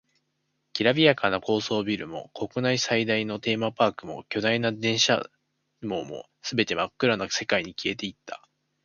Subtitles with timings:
[0.73, 5.29] きらびやかな高層ビルも、国内最大のテーマパークも、巨大な電車
[5.83, 8.41] 網も、全て真っ暗な世界に消えていった。